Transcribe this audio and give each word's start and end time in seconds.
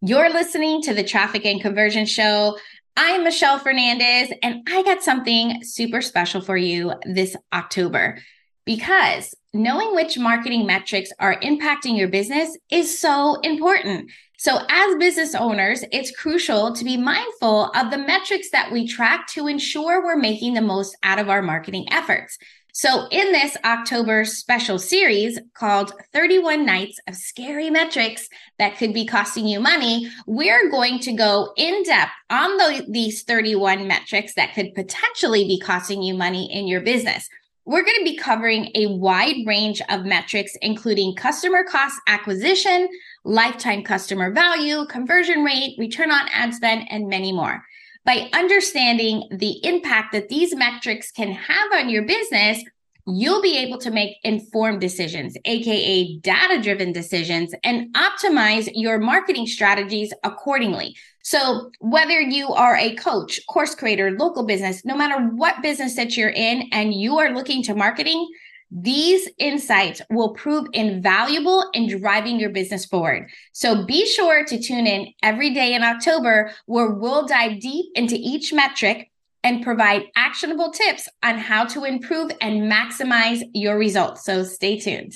You're 0.00 0.32
listening 0.32 0.80
to 0.82 0.94
the 0.94 1.02
Traffic 1.02 1.44
and 1.44 1.60
Conversion 1.60 2.06
Show. 2.06 2.56
I'm 2.96 3.24
Michelle 3.24 3.58
Fernandez, 3.58 4.32
and 4.44 4.62
I 4.68 4.84
got 4.84 5.02
something 5.02 5.64
super 5.64 6.02
special 6.02 6.40
for 6.40 6.56
you 6.56 6.92
this 7.04 7.34
October 7.52 8.20
because 8.64 9.34
knowing 9.52 9.96
which 9.96 10.16
marketing 10.16 10.66
metrics 10.66 11.10
are 11.18 11.40
impacting 11.40 11.98
your 11.98 12.06
business 12.06 12.56
is 12.70 12.96
so 12.96 13.40
important. 13.40 14.12
So, 14.38 14.60
as 14.68 14.96
business 14.98 15.34
owners, 15.34 15.82
it's 15.90 16.16
crucial 16.16 16.72
to 16.76 16.84
be 16.84 16.96
mindful 16.96 17.72
of 17.74 17.90
the 17.90 17.98
metrics 17.98 18.50
that 18.50 18.70
we 18.70 18.86
track 18.86 19.26
to 19.30 19.48
ensure 19.48 20.04
we're 20.04 20.16
making 20.16 20.54
the 20.54 20.60
most 20.60 20.96
out 21.02 21.18
of 21.18 21.28
our 21.28 21.42
marketing 21.42 21.86
efforts. 21.90 22.38
So, 22.80 23.08
in 23.10 23.32
this 23.32 23.56
October 23.64 24.24
special 24.24 24.78
series 24.78 25.36
called 25.52 25.94
31 26.12 26.64
Nights 26.64 27.00
of 27.08 27.16
Scary 27.16 27.70
Metrics 27.70 28.28
That 28.60 28.76
Could 28.76 28.94
Be 28.94 29.04
Costing 29.04 29.48
You 29.48 29.58
Money, 29.58 30.08
we're 30.28 30.70
going 30.70 31.00
to 31.00 31.12
go 31.12 31.52
in 31.56 31.82
depth 31.82 32.12
on 32.30 32.56
the, 32.56 32.86
these 32.88 33.24
31 33.24 33.88
metrics 33.88 34.34
that 34.34 34.54
could 34.54 34.76
potentially 34.76 35.44
be 35.44 35.58
costing 35.58 36.04
you 36.04 36.14
money 36.14 36.48
in 36.52 36.68
your 36.68 36.80
business. 36.80 37.28
We're 37.64 37.82
going 37.82 37.98
to 37.98 38.04
be 38.04 38.16
covering 38.16 38.70
a 38.76 38.86
wide 38.94 39.44
range 39.44 39.82
of 39.88 40.04
metrics, 40.04 40.52
including 40.62 41.16
customer 41.16 41.64
cost 41.64 42.00
acquisition, 42.06 42.88
lifetime 43.24 43.82
customer 43.82 44.30
value, 44.30 44.86
conversion 44.86 45.42
rate, 45.42 45.74
return 45.78 46.12
on 46.12 46.28
ad 46.28 46.54
spend, 46.54 46.86
and 46.90 47.08
many 47.08 47.32
more. 47.32 47.60
By 48.08 48.30
understanding 48.32 49.28
the 49.30 49.62
impact 49.66 50.12
that 50.12 50.30
these 50.30 50.56
metrics 50.56 51.10
can 51.10 51.30
have 51.30 51.72
on 51.74 51.90
your 51.90 52.04
business, 52.06 52.64
you'll 53.06 53.42
be 53.42 53.58
able 53.58 53.76
to 53.80 53.90
make 53.90 54.16
informed 54.24 54.80
decisions, 54.80 55.36
AKA 55.44 56.16
data 56.20 56.58
driven 56.62 56.90
decisions, 56.90 57.54
and 57.64 57.94
optimize 57.94 58.66
your 58.72 58.98
marketing 58.98 59.46
strategies 59.46 60.10
accordingly. 60.24 60.96
So, 61.22 61.70
whether 61.80 62.18
you 62.18 62.48
are 62.48 62.76
a 62.76 62.94
coach, 62.94 63.46
course 63.46 63.74
creator, 63.74 64.12
local 64.12 64.46
business, 64.46 64.86
no 64.86 64.96
matter 64.96 65.22
what 65.22 65.60
business 65.60 65.94
that 65.96 66.16
you're 66.16 66.30
in 66.30 66.70
and 66.72 66.94
you 66.94 67.18
are 67.18 67.34
looking 67.34 67.62
to 67.64 67.74
marketing, 67.74 68.26
these 68.70 69.28
insights 69.38 70.02
will 70.10 70.34
prove 70.34 70.68
invaluable 70.72 71.70
in 71.72 71.88
driving 71.88 72.38
your 72.38 72.50
business 72.50 72.84
forward. 72.84 73.30
So 73.52 73.86
be 73.86 74.06
sure 74.06 74.44
to 74.44 74.60
tune 74.60 74.86
in 74.86 75.08
every 75.22 75.54
day 75.54 75.74
in 75.74 75.82
October 75.82 76.52
where 76.66 76.90
we'll 76.90 77.26
dive 77.26 77.60
deep 77.60 77.86
into 77.94 78.16
each 78.18 78.52
metric 78.52 79.10
and 79.42 79.62
provide 79.62 80.04
actionable 80.16 80.70
tips 80.70 81.08
on 81.22 81.38
how 81.38 81.64
to 81.64 81.84
improve 81.84 82.30
and 82.40 82.70
maximize 82.70 83.42
your 83.54 83.78
results. 83.78 84.24
So 84.24 84.42
stay 84.44 84.78
tuned. 84.78 85.14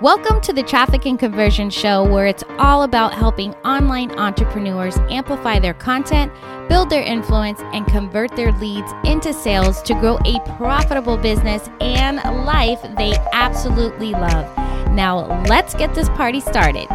Welcome 0.00 0.40
to 0.40 0.52
the 0.52 0.64
Traffic 0.64 1.06
and 1.06 1.16
Conversion 1.16 1.70
Show, 1.70 2.02
where 2.02 2.26
it's 2.26 2.42
all 2.58 2.82
about 2.82 3.14
helping 3.14 3.54
online 3.64 4.10
entrepreneurs 4.18 4.96
amplify 5.08 5.60
their 5.60 5.72
content, 5.72 6.32
build 6.68 6.90
their 6.90 7.04
influence, 7.04 7.60
and 7.72 7.86
convert 7.86 8.34
their 8.34 8.50
leads 8.54 8.92
into 9.04 9.32
sales 9.32 9.80
to 9.82 9.94
grow 9.94 10.18
a 10.24 10.40
profitable 10.56 11.16
business 11.16 11.70
and 11.80 12.16
life 12.44 12.82
they 12.98 13.14
absolutely 13.32 14.10
love. 14.10 14.44
Now, 14.90 15.40
let's 15.44 15.74
get 15.74 15.94
this 15.94 16.08
party 16.08 16.40
started. 16.40 16.88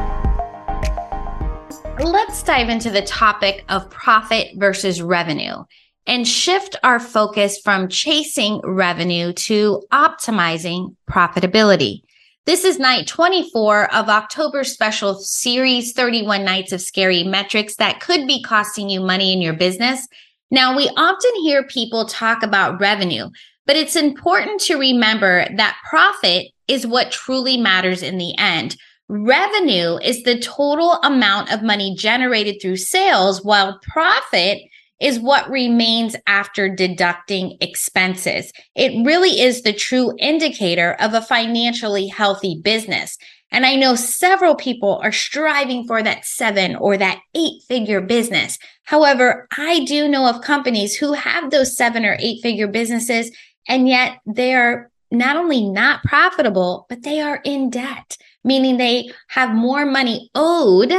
Let's 2.04 2.44
dive 2.44 2.68
into 2.68 2.90
the 2.90 3.04
topic 3.04 3.64
of 3.70 3.90
profit 3.90 4.50
versus 4.58 5.02
revenue 5.02 5.64
and 6.06 6.28
shift 6.28 6.76
our 6.84 7.00
focus 7.00 7.62
from 7.64 7.88
chasing 7.88 8.60
revenue 8.66 9.32
to 9.32 9.84
optimizing 9.94 10.98
profitability. 11.10 12.02
This 12.50 12.64
is 12.64 12.80
night 12.80 13.06
24 13.06 13.94
of 13.94 14.10
October's 14.10 14.72
special 14.72 15.20
series 15.20 15.94
31 15.94 16.44
Nights 16.44 16.72
of 16.72 16.82
Scary 16.82 17.24
Metrics 17.24 17.76
that 17.76 18.00
could 18.00 18.26
be 18.26 18.42
costing 18.42 18.90
you 18.90 19.02
money 19.02 19.32
in 19.32 19.40
your 19.40 19.54
business. 19.54 20.08
Now, 20.50 20.76
we 20.76 20.90
often 20.98 21.32
hear 21.44 21.68
people 21.68 22.08
talk 22.08 22.42
about 22.42 22.82
revenue, 22.82 23.30
but 23.68 23.76
it's 23.76 23.96
important 23.96 24.62
to 24.62 24.80
remember 24.80 25.46
that 25.58 25.78
profit 25.88 26.48
is 26.68 26.88
what 26.88 27.12
truly 27.12 27.56
matters 27.56 28.02
in 28.02 28.18
the 28.18 28.36
end. 28.40 28.76
Revenue 29.10 29.98
is 29.98 30.24
the 30.24 30.40
total 30.40 30.94
amount 31.04 31.54
of 31.54 31.62
money 31.62 31.94
generated 31.96 32.60
through 32.60 32.78
sales, 32.78 33.46
while 33.46 33.80
profit 33.84 34.58
is 35.00 35.20
what 35.20 35.50
remains 35.50 36.16
after 36.28 36.68
deducting 36.74 37.58
expenses. 37.62 38.52
It 38.76 39.06
really 39.06 39.40
is 39.42 39.62
the 39.62 39.74
true 39.74 40.14
indicator 40.20 40.94
of 41.00 41.14
a 41.14 41.22
financially 41.22 42.08
healthy 42.08 42.60
business. 42.62 43.18
And 43.52 43.66
I 43.66 43.76
know 43.76 43.96
several 43.96 44.56
people 44.56 45.00
are 45.02 45.12
striving 45.12 45.88
for 45.88 46.04
that 46.04 46.26
seven 46.26 46.76
or 46.76 46.98
that 46.98 47.20
eight 47.34 47.64
figure 47.68 48.02
business. 48.02 48.60
However, 48.84 49.48
I 49.58 49.86
do 49.86 50.08
know 50.08 50.28
of 50.28 50.42
companies 50.42 50.96
who 50.96 51.14
have 51.14 51.50
those 51.50 51.76
seven 51.76 52.06
or 52.06 52.18
eight 52.20 52.42
figure 52.42 52.68
businesses, 52.68 53.32
and 53.68 53.88
yet 53.88 54.20
they 54.26 54.54
are 54.54 54.92
not 55.12 55.36
only 55.36 55.66
not 55.66 56.04
profitable, 56.04 56.86
but 56.90 57.02
they 57.02 57.22
are 57.22 57.42
in 57.44 57.72
debt, 57.72 58.18
meaning 58.44 58.78
they 58.78 59.10
have 59.30 59.52
more 59.52 59.86
money 59.86 60.30
owed 60.36 60.94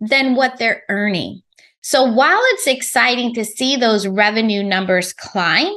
than 0.00 0.34
what 0.34 0.58
they're 0.58 0.82
earning. 0.90 1.42
So 1.88 2.02
while 2.02 2.40
it's 2.46 2.66
exciting 2.66 3.32
to 3.34 3.44
see 3.44 3.76
those 3.76 4.08
revenue 4.08 4.64
numbers 4.64 5.12
climb, 5.12 5.72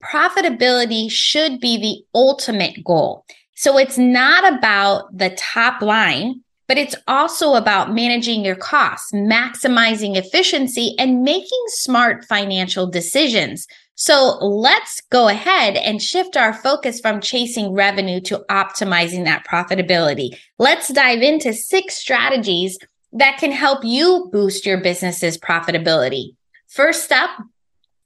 profitability 0.00 1.10
should 1.10 1.58
be 1.58 1.76
the 1.76 2.16
ultimate 2.16 2.84
goal. 2.84 3.24
So 3.56 3.76
it's 3.76 3.98
not 3.98 4.54
about 4.54 5.18
the 5.18 5.30
top 5.30 5.82
line, 5.82 6.44
but 6.68 6.78
it's 6.78 6.94
also 7.08 7.54
about 7.54 7.92
managing 7.92 8.44
your 8.44 8.54
costs, 8.54 9.10
maximizing 9.12 10.14
efficiency, 10.14 10.94
and 10.96 11.24
making 11.24 11.64
smart 11.66 12.24
financial 12.26 12.86
decisions. 12.88 13.66
So 13.96 14.38
let's 14.40 15.00
go 15.10 15.26
ahead 15.26 15.74
and 15.74 16.00
shift 16.00 16.36
our 16.36 16.54
focus 16.54 17.00
from 17.00 17.20
chasing 17.20 17.72
revenue 17.72 18.20
to 18.20 18.44
optimizing 18.48 19.24
that 19.24 19.44
profitability. 19.44 20.38
Let's 20.60 20.86
dive 20.86 21.22
into 21.22 21.52
six 21.52 21.96
strategies 21.96 22.78
that 23.12 23.38
can 23.38 23.52
help 23.52 23.84
you 23.84 24.28
boost 24.32 24.66
your 24.66 24.78
business's 24.78 25.38
profitability. 25.38 26.34
First 26.66 27.10
up, 27.12 27.30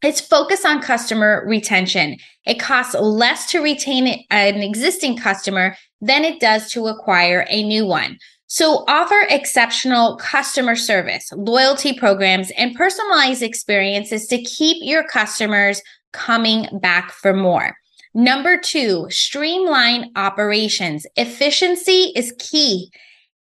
is 0.02 0.20
focus 0.20 0.64
on 0.64 0.82
customer 0.82 1.44
retention. 1.46 2.16
It 2.44 2.58
costs 2.58 2.94
less 2.94 3.50
to 3.52 3.60
retain 3.60 4.24
an 4.30 4.56
existing 4.56 5.16
customer 5.16 5.76
than 6.00 6.24
it 6.24 6.40
does 6.40 6.70
to 6.72 6.88
acquire 6.88 7.46
a 7.48 7.62
new 7.62 7.86
one. 7.86 8.18
So 8.48 8.84
offer 8.88 9.26
exceptional 9.30 10.16
customer 10.16 10.76
service, 10.76 11.32
loyalty 11.34 11.94
programs, 11.94 12.50
and 12.58 12.74
personalized 12.74 13.42
experiences 13.42 14.26
to 14.26 14.42
keep 14.42 14.76
your 14.80 15.04
customers 15.04 15.80
coming 16.12 16.66
back 16.80 17.12
for 17.12 17.32
more. 17.32 17.76
Number 18.12 18.58
two, 18.58 19.06
streamline 19.08 20.10
operations. 20.16 21.06
Efficiency 21.16 22.12
is 22.14 22.34
key. 22.38 22.90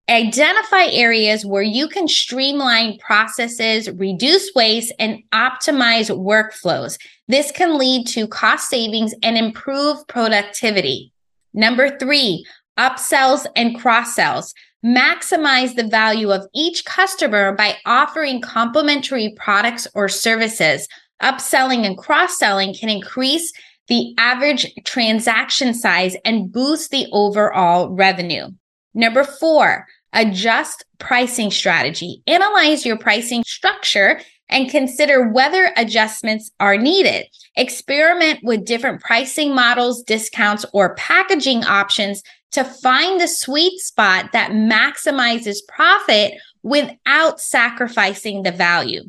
Identify 0.08 0.86
areas 0.92 1.48
where 1.48 1.64
you 1.64 1.88
can 1.88 2.08
streamline 2.08 3.00
processes, 3.00 3.90
reduce 3.90 4.52
waste, 4.54 4.94
and 5.00 5.24
optimize 5.32 6.16
workflows. 6.16 7.00
This 7.28 7.52
can 7.52 7.80
lead 7.80 8.06
to 8.10 8.28
cost 8.28 8.70
savings 8.70 9.16
and 9.24 9.36
improve 9.36 10.08
productivity. 10.08 11.12
Number 11.56 11.98
three, 11.98 12.46
upsells 12.78 13.48
and 13.56 13.80
cross 13.80 14.14
sells. 14.14 14.54
Maximize 14.86 15.76
the 15.76 15.88
value 15.88 16.32
of 16.32 16.46
each 16.54 16.86
customer 16.86 17.54
by 17.54 17.76
offering 17.88 18.42
complementary 18.42 19.34
products 19.36 19.88
or 19.96 20.08
services. 20.08 20.88
Upselling 21.24 21.84
and 21.84 21.98
cross 21.98 22.38
selling 22.38 22.76
can 22.76 22.90
increase 22.90 23.52
the 23.88 24.14
average 24.20 24.72
transaction 24.84 25.74
size 25.74 26.16
and 26.24 26.52
boost 26.52 26.92
the 26.92 27.08
overall 27.12 27.90
revenue. 27.90 28.50
Number 28.96 29.26
four, 29.26 29.86
adjust 30.14 30.86
pricing 30.98 31.52
strategy. 31.52 32.24
Analyze 32.26 32.86
your 32.86 32.98
pricing 32.98 33.44
structure 33.44 34.22
and 34.48 34.70
consider 34.70 35.28
whether 35.28 35.72
adjustments 35.76 36.52
are 36.60 36.78
needed. 36.78 37.26
Experiment 37.58 38.40
with 38.42 38.66
different 38.66 39.02
pricing 39.02 39.54
models, 39.54 40.02
discounts, 40.04 40.66
or 40.72 40.96
packaging 40.96 41.66
options 41.66 42.24
to 42.52 42.64
find 42.64 43.20
the 43.20 43.28
sweet 43.28 43.80
spot 43.80 44.32
that 44.32 44.52
maximizes 44.52 45.58
profit 45.68 46.34
without 46.64 47.42
sacrificing 47.42 48.44
the 48.44 48.52
value. 48.52 49.02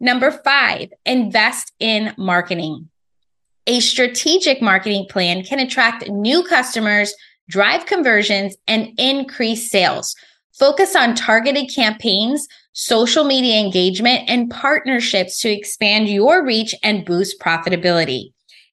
Number 0.00 0.30
five, 0.30 0.88
invest 1.06 1.72
in 1.78 2.12
marketing. 2.18 2.88
A 3.68 3.80
strategic 3.80 4.62
marketing 4.62 5.06
plan 5.08 5.44
can 5.44 5.58
attract 5.58 6.08
new 6.08 6.42
customers 6.42 7.14
drive 7.48 7.86
conversions, 7.86 8.56
and 8.66 8.90
increase 8.98 9.70
sales. 9.70 10.14
Focus 10.58 10.96
on 10.96 11.14
targeted 11.14 11.70
campaigns, 11.74 12.46
social 12.72 13.24
media 13.24 13.58
engagement, 13.58 14.28
and 14.28 14.50
partnerships 14.50 15.38
to 15.40 15.50
expand 15.50 16.08
your 16.08 16.44
reach 16.44 16.74
and 16.82 17.04
boost 17.04 17.40
profitability. 17.40 18.32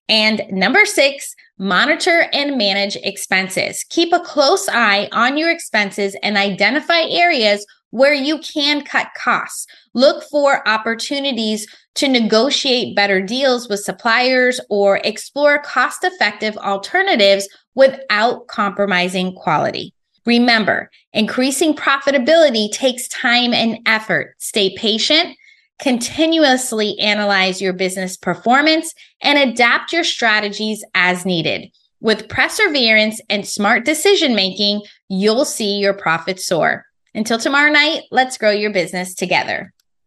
And 0.10 0.42
number 0.50 0.86
six, 0.86 1.36
monitor 1.58 2.28
and 2.34 2.58
manage 2.58 2.96
expenses. 2.98 3.86
Keep 3.90 4.14
a 4.14 4.20
close 4.20 4.68
eye 4.70 5.10
on 5.12 5.38
your 5.38 5.50
expenses 5.50 6.16
and 6.22 6.38
identify 6.38 7.02
areas 7.02 7.66
where 7.96 8.14
you 8.14 8.38
can 8.40 8.84
cut 8.84 9.08
costs. 9.16 9.68
Look 9.94 10.22
for 10.26 10.68
opportunities 10.68 11.66
to 11.94 12.10
negotiate 12.10 12.94
better 12.94 13.22
deals 13.22 13.70
with 13.70 13.86
suppliers 13.86 14.60
or 14.70 14.98
explore 15.06 15.60
cost 15.60 16.04
effective 16.04 16.58
alternatives 16.58 17.48
without 17.74 18.48
compromising 18.48 19.34
quality. 19.34 19.94
Remember, 20.26 20.92
increasing 21.14 21.74
profitability 21.74 22.70
takes 22.70 23.08
time 23.08 23.54
and 23.54 23.80
effort. 23.86 24.36
Stay 24.40 24.76
patient, 24.76 25.38
continuously 25.80 27.00
analyze 27.00 27.62
your 27.62 27.72
business 27.72 28.18
performance, 28.18 28.94
and 29.22 29.38
adapt 29.38 29.94
your 29.94 30.04
strategies 30.04 30.84
as 30.96 31.26
needed. 31.26 31.72
With 32.02 32.28
perseverance 32.28 33.22
and 33.30 33.48
smart 33.48 33.86
decision 33.86 34.36
making, 34.36 34.82
you'll 35.08 35.46
see 35.46 35.78
your 35.78 35.94
profits 35.94 36.46
soar. 36.46 36.86
Until 37.16 37.38
tomorrow 37.38 37.72
night, 37.72 38.04
let's 38.12 38.38
grow 38.38 38.52
your 38.52 38.74
business 38.74 39.16
together. 39.16 39.72